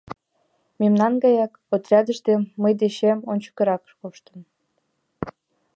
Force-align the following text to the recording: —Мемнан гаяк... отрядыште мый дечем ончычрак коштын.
—Мемнан 0.81 1.13
гаяк... 1.23 1.53
отрядыште 1.73 2.33
мый 2.61 2.73
дечем 2.81 3.19
ончычрак 3.31 3.83
коштын. 4.01 4.39